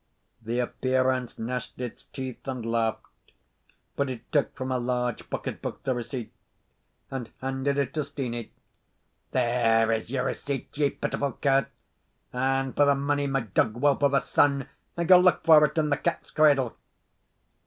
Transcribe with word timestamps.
The 0.41 0.57
appearance 0.57 1.37
gnashed 1.37 1.79
its 1.79 2.05
teeth 2.05 2.47
and 2.47 2.65
laughed, 2.65 3.33
but 3.95 4.09
it 4.09 4.31
took 4.31 4.55
from 4.55 4.71
a 4.71 4.79
large 4.79 5.29
pocket 5.29 5.61
book 5.61 5.83
the 5.83 5.93
receipt, 5.93 6.33
and 7.11 7.29
handed 7.39 7.77
it 7.77 7.93
to 7.93 8.03
Steenie. 8.03 8.51
"There 9.29 9.91
is 9.91 10.09
your 10.09 10.23
receipt, 10.25 10.75
ye 10.75 10.89
pitiful 10.89 11.33
cur; 11.33 11.67
and 12.33 12.75
for 12.75 12.85
the 12.85 12.95
money, 12.95 13.27
my 13.27 13.41
dog 13.41 13.73
whelp 13.75 14.01
of 14.01 14.15
a 14.15 14.21
son 14.21 14.67
may 14.97 15.03
go 15.03 15.19
look 15.19 15.43
for 15.45 15.63
it 15.65 15.77
in 15.77 15.91
the 15.91 15.97
Cat's 15.97 16.31
Cradle." 16.31 16.75